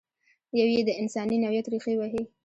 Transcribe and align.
یو 0.59 0.67
یې 0.73 0.81
د 0.87 0.91
انساني 1.01 1.37
نوعیت 1.43 1.65
ریښې 1.71 1.93
وهي. 1.97 2.23